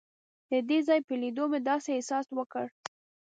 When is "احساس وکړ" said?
1.93-2.65